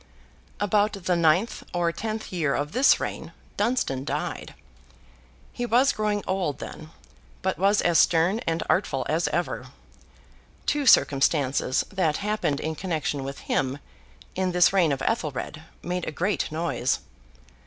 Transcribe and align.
About 0.59 0.93
the 0.93 1.15
ninth 1.15 1.61
or 1.75 1.91
tenth 1.91 2.33
year 2.33 2.55
of 2.55 2.71
this 2.71 2.99
reign, 2.99 3.33
Dunstan 3.55 4.03
died. 4.03 4.55
He 5.53 5.63
was 5.67 5.91
growing 5.91 6.23
old 6.25 6.57
then, 6.57 6.89
but 7.43 7.59
was 7.59 7.83
as 7.83 7.99
stern 7.99 8.39
and 8.47 8.63
artful 8.67 9.05
as 9.07 9.27
ever. 9.27 9.67
Two 10.65 10.87
circumstances 10.87 11.85
that 11.91 12.17
happened 12.17 12.59
in 12.59 12.73
connexion 12.73 13.23
with 13.23 13.41
him, 13.41 13.77
in 14.33 14.53
this 14.53 14.73
reign 14.73 14.91
of 14.91 15.03
Ethelred, 15.03 15.61
made 15.83 16.07
a 16.07 16.11
great 16.11 16.51
noise. 16.51 17.01